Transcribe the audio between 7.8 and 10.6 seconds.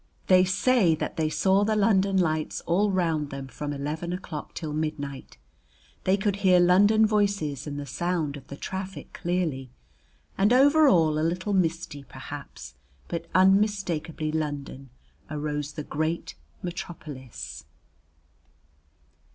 sound of the traffic clearly, and